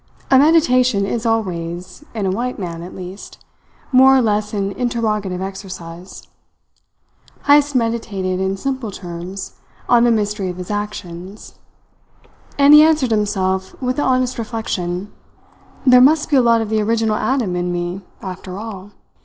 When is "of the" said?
16.61-16.81